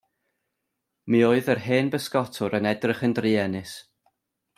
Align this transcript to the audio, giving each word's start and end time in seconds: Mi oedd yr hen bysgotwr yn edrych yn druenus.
Mi 1.13 1.19
oedd 1.27 1.51
yr 1.55 1.61
hen 1.67 1.91
bysgotwr 1.95 2.57
yn 2.61 2.69
edrych 2.73 3.05
yn 3.09 3.15
druenus. 3.19 3.75